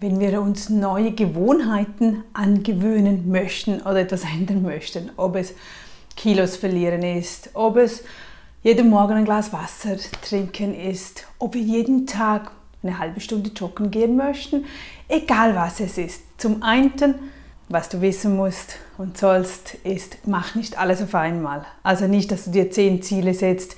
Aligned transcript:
wenn 0.00 0.20
wir 0.20 0.40
uns 0.40 0.68
neue 0.68 1.12
Gewohnheiten 1.12 2.22
angewöhnen 2.32 3.30
möchten 3.30 3.80
oder 3.80 4.00
etwas 4.00 4.24
ändern 4.34 4.62
möchten, 4.62 5.10
ob 5.16 5.36
es 5.36 5.54
Kilos 6.16 6.56
verlieren 6.56 7.02
ist, 7.02 7.50
ob 7.54 7.76
es 7.76 8.04
jeden 8.62 8.90
Morgen 8.90 9.14
ein 9.14 9.24
Glas 9.24 9.52
Wasser 9.52 9.96
trinken 10.22 10.74
ist, 10.74 11.24
ob 11.38 11.54
wir 11.54 11.62
jeden 11.62 12.06
Tag 12.06 12.50
eine 12.82 12.98
halbe 12.98 13.20
Stunde 13.20 13.50
joggen 13.54 13.90
gehen 13.90 14.16
möchten, 14.16 14.64
egal 15.08 15.54
was 15.54 15.80
es 15.80 15.98
ist. 15.98 16.22
Zum 16.38 16.62
einen, 16.62 17.14
was 17.68 17.88
du 17.88 18.00
wissen 18.00 18.36
musst 18.36 18.76
und 18.98 19.18
sollst, 19.18 19.74
ist, 19.84 20.18
mach 20.26 20.54
nicht 20.54 20.78
alles 20.78 21.02
auf 21.02 21.14
einmal. 21.14 21.64
Also 21.82 22.06
nicht, 22.06 22.30
dass 22.30 22.44
du 22.44 22.50
dir 22.50 22.70
zehn 22.70 23.02
Ziele 23.02 23.34
setzt 23.34 23.76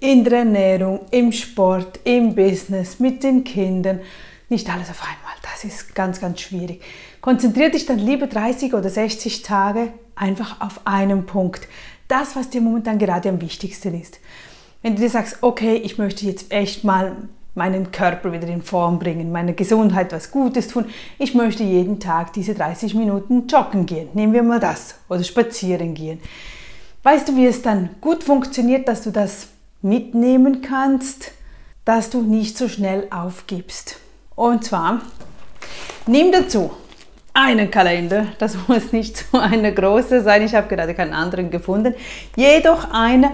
in 0.00 0.24
der 0.24 0.40
Ernährung, 0.40 1.00
im 1.10 1.32
Sport, 1.32 2.00
im 2.04 2.34
Business, 2.34 3.00
mit 3.00 3.22
den 3.22 3.44
Kindern. 3.44 4.00
Nicht 4.48 4.68
alles 4.70 4.90
auf 4.90 5.02
einmal. 5.02 5.34
Das 5.42 5.64
ist 5.64 5.94
ganz, 5.94 6.20
ganz 6.20 6.40
schwierig. 6.40 6.82
Konzentriere 7.20 7.70
dich 7.70 7.86
dann 7.86 7.98
lieber 7.98 8.26
30 8.26 8.74
oder 8.74 8.88
60 8.88 9.42
Tage 9.42 9.92
einfach 10.14 10.60
auf 10.60 10.80
einen 10.84 11.26
Punkt. 11.26 11.68
Das, 12.08 12.36
was 12.36 12.48
dir 12.48 12.60
momentan 12.60 12.98
gerade 12.98 13.28
am 13.28 13.40
wichtigsten 13.40 14.00
ist. 14.00 14.20
Wenn 14.82 14.96
du 14.96 15.02
dir 15.02 15.10
sagst, 15.10 15.38
okay, 15.42 15.74
ich 15.74 15.98
möchte 15.98 16.24
jetzt 16.24 16.50
echt 16.50 16.84
mal 16.84 17.28
meinen 17.54 17.90
Körper 17.90 18.32
wieder 18.32 18.48
in 18.48 18.62
Form 18.62 18.98
bringen, 18.98 19.32
meiner 19.32 19.52
Gesundheit 19.52 20.12
was 20.12 20.30
Gutes 20.30 20.68
tun. 20.68 20.86
Ich 21.18 21.34
möchte 21.34 21.64
jeden 21.64 22.00
Tag 22.00 22.32
diese 22.32 22.54
30 22.54 22.94
Minuten 22.94 23.48
joggen 23.48 23.84
gehen. 23.84 24.08
Nehmen 24.14 24.32
wir 24.32 24.42
mal 24.42 24.60
das. 24.60 24.94
Oder 25.08 25.24
spazieren 25.24 25.94
gehen. 25.94 26.20
Weißt 27.02 27.28
du, 27.28 27.36
wie 27.36 27.46
es 27.46 27.60
dann 27.60 27.90
gut 28.00 28.24
funktioniert, 28.24 28.88
dass 28.88 29.02
du 29.02 29.10
das 29.10 29.48
mitnehmen 29.82 30.62
kannst, 30.62 31.32
dass 31.84 32.10
du 32.10 32.22
nicht 32.22 32.56
so 32.56 32.68
schnell 32.68 33.08
aufgibst? 33.10 33.98
Und 34.38 34.62
zwar, 34.62 35.00
nimm 36.06 36.30
dazu 36.30 36.70
einen 37.34 37.72
Kalender. 37.72 38.26
Das 38.38 38.56
muss 38.68 38.92
nicht 38.92 39.16
so 39.16 39.38
eine 39.38 39.74
große 39.74 40.22
sein. 40.22 40.42
Ich 40.42 40.54
habe 40.54 40.68
gerade 40.68 40.94
keinen 40.94 41.12
anderen 41.12 41.50
gefunden. 41.50 41.92
Jedoch 42.36 42.88
eine 42.92 43.32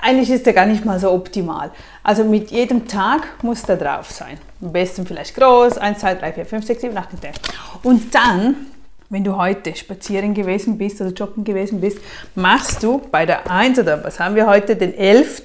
eigentlich 0.00 0.30
ist 0.30 0.46
der 0.46 0.52
gar 0.52 0.66
nicht 0.66 0.84
mal 0.84 0.98
so 0.98 1.12
optimal. 1.12 1.70
Also 2.02 2.24
mit 2.24 2.50
jedem 2.50 2.86
Tag 2.86 3.42
muss 3.42 3.62
der 3.62 3.76
drauf 3.76 4.10
sein. 4.10 4.38
Am 4.62 4.72
besten 4.72 5.04
vielleicht 5.06 5.34
groß, 5.34 5.78
1, 5.78 5.98
2, 5.98 6.14
3, 6.14 6.32
4, 6.32 6.46
5, 6.46 6.66
6, 6.66 6.80
7, 6.80 6.96
8, 6.96 7.22
9, 7.22 7.32
Und 7.82 8.14
dann, 8.14 8.54
wenn 9.10 9.22
du 9.22 9.36
heute 9.36 9.74
spazieren 9.76 10.34
gewesen 10.34 10.78
bist 10.78 11.00
oder 11.00 11.10
joggen 11.10 11.44
gewesen 11.44 11.80
bist, 11.80 11.98
machst 12.34 12.82
du 12.82 13.00
bei 13.10 13.26
der 13.26 13.48
1 13.50 13.78
oder 13.78 14.02
was 14.02 14.18
haben 14.18 14.34
wir 14.34 14.46
heute, 14.46 14.74
den 14.74 14.92
11., 14.96 15.42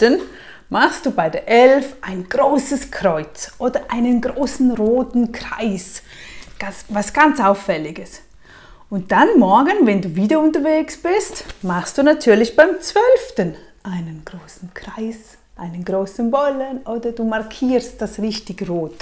machst 0.71 1.05
du 1.05 1.11
bei 1.11 1.29
der 1.29 1.49
11 1.49 1.97
ein 2.01 2.29
großes 2.29 2.91
Kreuz 2.91 3.51
oder 3.57 3.91
einen 3.91 4.21
großen 4.21 4.71
roten 4.71 5.33
Kreis. 5.33 6.01
Was 6.87 7.11
ganz 7.11 7.41
Auffälliges. 7.41 8.21
Und 8.89 9.11
dann 9.11 9.37
morgen, 9.37 9.85
wenn 9.85 10.01
du 10.01 10.15
wieder 10.15 10.39
unterwegs 10.39 10.97
bist, 10.97 11.43
machst 11.61 11.97
du 11.97 12.03
natürlich 12.03 12.55
beim 12.55 12.79
12 12.79 13.57
einen 13.83 14.23
großen 14.23 14.73
Kreis, 14.73 15.37
einen 15.57 15.83
großen 15.83 16.31
Bollen 16.31 16.77
oder 16.85 17.11
du 17.11 17.25
markierst 17.25 18.01
das 18.01 18.19
richtig 18.19 18.67
rot. 18.69 18.95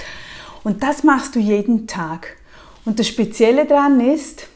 Und 0.64 0.82
das 0.82 1.04
machst 1.04 1.36
du 1.36 1.38
jeden 1.38 1.86
Tag. 1.86 2.36
Und 2.84 2.98
das 2.98 3.06
Spezielle 3.06 3.64
daran 3.64 4.00
ist, 4.00 4.48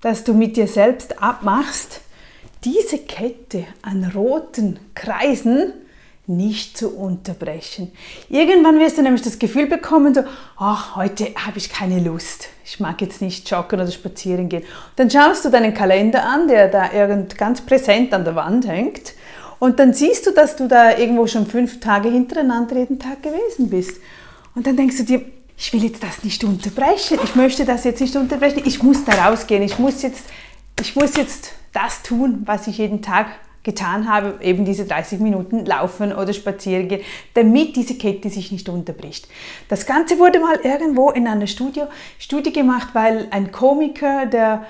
dass 0.00 0.24
du 0.24 0.32
mit 0.32 0.56
dir 0.56 0.68
selbst 0.68 1.22
abmachst, 1.22 2.00
diese 2.64 2.96
Kette 2.96 3.66
an 3.82 4.10
roten 4.14 4.78
Kreisen 4.94 5.74
nicht 6.30 6.78
zu 6.78 6.96
unterbrechen. 6.96 7.92
Irgendwann 8.28 8.78
wirst 8.78 8.98
du 8.98 9.02
nämlich 9.02 9.22
das 9.22 9.38
Gefühl 9.38 9.66
bekommen, 9.66 10.14
so, 10.14 10.22
ach, 10.56 10.96
heute 10.96 11.34
habe 11.34 11.58
ich 11.58 11.70
keine 11.70 12.00
Lust. 12.00 12.48
Ich 12.64 12.80
mag 12.80 13.00
jetzt 13.00 13.20
nicht 13.20 13.50
joggen 13.50 13.80
oder 13.80 13.90
spazieren 13.90 14.48
gehen. 14.48 14.64
Dann 14.96 15.10
schaust 15.10 15.44
du 15.44 15.50
deinen 15.50 15.74
Kalender 15.74 16.24
an, 16.24 16.48
der 16.48 16.68
da 16.68 16.92
irgend 16.92 17.36
ganz 17.36 17.60
präsent 17.60 18.14
an 18.14 18.24
der 18.24 18.36
Wand 18.36 18.66
hängt 18.66 19.14
und 19.60 19.78
dann 19.78 19.92
siehst 19.92 20.26
du, 20.26 20.32
dass 20.32 20.56
du 20.56 20.66
da 20.66 20.96
irgendwo 20.96 21.26
schon 21.26 21.46
fünf 21.46 21.80
Tage 21.80 22.08
hintereinander 22.08 22.78
jeden 22.78 22.98
Tag 22.98 23.22
gewesen 23.22 23.68
bist. 23.68 24.00
Und 24.54 24.66
dann 24.66 24.76
denkst 24.76 24.96
du 24.96 25.02
dir, 25.04 25.22
ich 25.56 25.72
will 25.74 25.84
jetzt 25.84 26.02
das 26.02 26.24
nicht 26.24 26.42
unterbrechen. 26.42 27.18
Ich 27.22 27.34
möchte 27.34 27.66
das 27.66 27.84
jetzt 27.84 28.00
nicht 28.00 28.16
unterbrechen. 28.16 28.62
Ich 28.64 28.82
muss 28.82 29.04
da 29.04 29.26
rausgehen. 29.26 29.62
Ich 29.62 29.78
muss 29.78 30.00
jetzt, 30.00 30.24
ich 30.80 30.96
muss 30.96 31.14
jetzt 31.14 31.52
das 31.74 32.02
tun, 32.02 32.42
was 32.46 32.66
ich 32.66 32.78
jeden 32.78 33.02
Tag 33.02 33.26
getan 33.62 34.08
habe, 34.08 34.42
eben 34.42 34.64
diese 34.64 34.86
30 34.86 35.20
Minuten 35.20 35.66
laufen 35.66 36.12
oder 36.12 36.32
spazieren 36.32 36.88
gehen, 36.88 37.02
damit 37.34 37.76
diese 37.76 37.94
Kette 37.94 38.30
sich 38.30 38.52
nicht 38.52 38.68
unterbricht. 38.68 39.28
Das 39.68 39.84
Ganze 39.86 40.18
wurde 40.18 40.40
mal 40.40 40.58
irgendwo 40.62 41.10
in 41.10 41.26
einer 41.26 41.46
Studio, 41.46 41.86
Studie 42.18 42.52
gemacht, 42.52 42.88
weil 42.94 43.28
ein 43.30 43.52
Komiker, 43.52 44.26
der, 44.26 44.66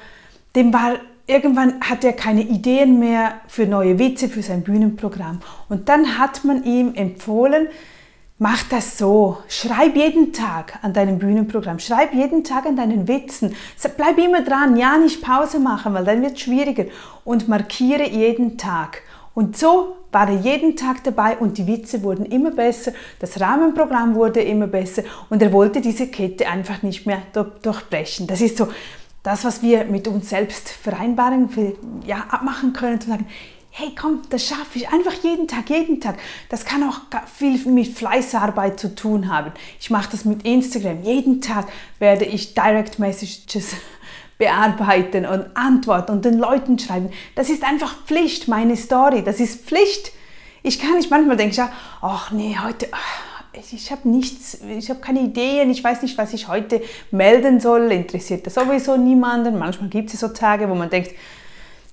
dem 0.57 0.73
war 0.73 0.95
irgendwann 1.27 1.81
hat 1.81 2.03
er 2.05 2.13
keine 2.13 2.43
Ideen 2.43 2.99
mehr 2.99 3.41
für 3.47 3.67
neue 3.67 3.99
Witze 3.99 4.29
für 4.29 4.43
sein 4.43 4.63
Bühnenprogramm. 4.63 5.41
Und 5.69 5.89
dann 5.89 6.19
hat 6.19 6.45
man 6.45 6.65
ihm 6.65 6.95
empfohlen, 6.95 7.69
mach 8.41 8.63
das 8.71 8.97
so, 8.97 9.37
schreib 9.49 9.95
jeden 9.95 10.33
Tag 10.33 10.79
an 10.81 10.95
deinem 10.95 11.19
Bühnenprogramm, 11.19 11.79
schreib 11.79 12.15
jeden 12.15 12.43
Tag 12.43 12.65
an 12.65 12.75
deinen 12.75 13.07
Witzen, 13.07 13.55
bleib 13.99 14.17
immer 14.17 14.43
dran, 14.43 14.79
ja 14.79 14.97
nicht 14.97 15.23
Pause 15.23 15.61
machen, 15.61 15.93
weil 15.93 16.07
dann 16.07 16.23
wird 16.23 16.33
es 16.33 16.41
schwieriger. 16.41 16.87
Und 17.25 17.49
markiere 17.49 18.09
jeden 18.09 18.57
Tag. 18.57 19.03
Und 19.35 19.59
so 19.59 19.97
war 20.11 20.27
er 20.27 20.37
jeden 20.37 20.75
Tag 20.75 21.05
dabei 21.05 21.37
und 21.37 21.59
die 21.59 21.67
Witze 21.67 22.03
wurden 22.03 22.25
immer 22.25 22.51
besser, 22.51 22.93
das 23.19 23.39
Rahmenprogramm 23.39 24.15
wurde 24.15 24.41
immer 24.41 24.67
besser. 24.67 25.03
Und 25.29 25.43
er 25.43 25.53
wollte 25.53 25.83
diese 25.83 26.07
Kette 26.07 26.49
einfach 26.49 26.83
nicht 26.83 27.07
mehr 27.07 27.23
durchbrechen. 27.63 28.27
Das 28.27 28.41
ist 28.41 28.57
so, 28.57 28.69
das, 29.23 29.45
was 29.45 29.63
wir 29.63 29.85
mit 29.85 30.09
uns 30.09 30.31
selbst 30.31 30.71
vereinbaren, 30.71 31.51
ja, 32.07 32.25
abmachen 32.31 32.73
können, 32.73 33.03
zu 33.03 33.11
sagen, 33.11 33.27
hey 33.71 33.93
komm, 33.99 34.23
das 34.31 34.47
schaffe 34.47 34.79
ich 34.79 34.89
einfach 34.89 35.15
jeden 35.23 35.47
Tag, 35.47 35.71
jeden 35.71 36.01
Tag. 36.01 36.19
Das 36.49 36.65
kann 36.65 36.83
auch 36.83 37.01
viel 37.35 37.59
mit 37.71 37.89
Fleißarbeit 37.89 38.81
zu 38.81 38.95
tun 38.95 39.33
haben. 39.33 39.53
Ich 39.79 39.91
mache 39.91 40.11
das 40.11 40.25
mit 40.25 40.45
Instagram. 40.45 41.03
Jeden 41.03 41.41
Tag 41.41 41.69
werde 41.99 42.25
ich 42.25 42.55
Direct 42.55 42.99
Messages 42.99 43.77
bearbeiten 44.39 45.25
und 45.27 45.47
antworten 45.55 46.13
und 46.13 46.25
den 46.25 46.39
Leuten 46.39 46.79
schreiben. 46.79 47.11
Das 47.35 47.49
ist 47.49 47.63
einfach 47.63 47.95
Pflicht, 48.07 48.49
meine 48.49 48.77
Story. 48.77 49.23
Das 49.23 49.39
ist 49.39 49.65
Pflicht. 49.65 50.13
Ich 50.63 50.79
kann 50.79 50.95
nicht 50.97 51.11
manchmal 51.11 51.37
denken, 51.37 51.69
ach 52.03 52.33
nee, 52.33 52.57
heute, 52.63 52.89
ach, 52.91 53.31
ich 53.73 53.91
habe 53.91 54.09
nichts, 54.09 54.59
ich 54.79 54.91
habe 54.91 55.01
keine 55.01 55.21
Ideen, 55.21 55.71
ich 55.71 55.83
weiß 55.83 56.03
nicht, 56.03 56.17
was 56.19 56.33
ich 56.33 56.49
heute 56.49 56.83
melden 57.11 57.61
soll, 57.61 57.91
interessiert 57.93 58.47
das 58.47 58.55
sowieso 58.55 58.97
niemanden. 58.97 59.59
Manchmal 59.59 59.89
gibt 59.89 60.13
es 60.13 60.21
so 60.21 60.29
Tage, 60.29 60.69
wo 60.69 60.75
man 60.75 60.91
denkt, 60.91 61.13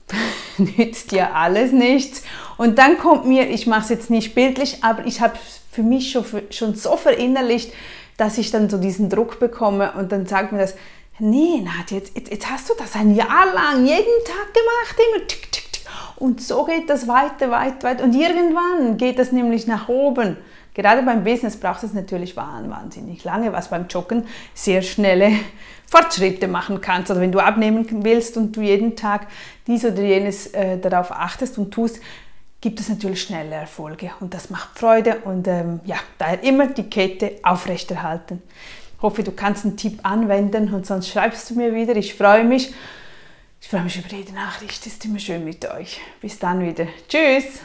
nützt 0.78 1.12
ja 1.12 1.32
alles 1.34 1.72
nichts. 1.72 2.24
Und 2.58 2.78
dann 2.78 2.98
kommt 2.98 3.26
mir, 3.26 3.50
ich 3.50 3.68
mache 3.68 3.84
es 3.84 3.90
jetzt 3.90 4.10
nicht 4.10 4.36
bildlich, 4.36 4.84
aber 4.84 5.06
ich 5.06 5.22
habe 5.22 5.38
für 5.72 5.84
mich 5.84 6.12
schon, 6.12 6.26
schon 6.50 6.76
so 6.76 6.98
verinnerlicht, 6.98 7.72
dass 8.18 8.38
ich 8.38 8.52
dann 8.52 8.70
so 8.70 8.78
diesen 8.78 9.10
Druck 9.10 9.40
bekomme 9.40 9.94
und 9.94 10.12
dann 10.12 10.26
sagt 10.26 10.52
mir 10.52 10.58
das, 10.60 10.74
nee, 11.20 11.62
Nadja, 11.62 11.98
jetzt, 11.98 12.14
jetzt 12.16 12.50
hast 12.50 12.70
du 12.70 12.74
das 12.78 12.96
ein 12.96 13.16
Jahr 13.16 13.54
lang 13.54 13.86
jeden 13.86 14.24
Tag 14.26 14.54
gemacht, 14.54 14.96
immer 14.98 15.28
tick, 15.28 15.52
tick. 15.52 15.57
Und 16.18 16.42
so 16.42 16.66
geht 16.66 16.90
das 16.90 17.08
weiter, 17.08 17.52
weiter, 17.52 17.90
weiter. 17.90 18.04
Und 18.04 18.14
irgendwann 18.14 18.98
geht 18.98 19.20
das 19.20 19.32
nämlich 19.32 19.68
nach 19.68 19.88
oben. 19.88 20.38
Gerade 20.74 21.04
beim 21.04 21.24
Business 21.24 21.58
braucht 21.58 21.84
es 21.84 21.94
natürlich 21.94 22.36
wahnsinnig 22.36 23.24
lange, 23.24 23.54
was 23.54 23.70
beim 23.70 23.88
Joggen 23.88 24.26
sehr 24.54 24.82
schnelle 24.82 25.32
Fortschritte 25.88 26.48
machen 26.48 26.82
kannst. 26.82 27.12
Oder 27.12 27.22
wenn 27.22 27.32
du 27.32 27.40
abnehmen 27.40 27.86
willst 28.04 28.36
und 28.36 28.56
du 28.56 28.62
jeden 28.62 28.96
Tag 28.96 29.28
dies 29.68 29.86
oder 29.86 30.02
jenes 30.02 30.48
äh, 30.48 30.80
darauf 30.80 31.12
achtest 31.12 31.58
und 31.60 31.72
tust, 31.72 32.00
gibt 32.62 32.80
es 32.80 32.90
natürlich 32.90 33.22
schnelle 33.22 33.56
Erfolge 33.56 34.12
und 34.20 34.34
das 34.34 34.50
macht 34.50 34.80
Freude 34.80 35.20
und 35.26 35.48
ähm, 35.48 35.80
ja, 35.86 35.98
daher 36.18 36.44
immer 36.44 36.68
die 36.68 36.90
Kette 36.90 37.36
aufrechterhalten. 37.44 38.42
Ich 38.98 39.02
hoffe, 39.04 39.22
du 39.22 39.32
kannst 39.32 39.64
einen 39.66 39.78
Tipp 39.78 40.00
anwenden 40.02 40.74
und 40.74 40.88
sonst 40.88 41.10
schreibst 41.10 41.50
du 41.50 41.56
mir 41.56 41.76
wieder. 41.76 41.96
Ich 41.96 42.16
freue 42.16 42.44
mich. 42.44 42.74
Ich 43.68 43.72
freue 43.72 43.84
mich 43.84 43.98
über 43.98 44.16
jede 44.16 44.32
Nachricht. 44.32 44.88
Es 44.88 44.94
ist 44.94 45.04
immer 45.04 45.20
schön 45.20 45.44
mit 45.44 45.70
euch. 45.70 46.00
Bis 46.22 46.40
dann 46.40 46.66
wieder. 46.66 46.88
Tschüss. 47.10 47.60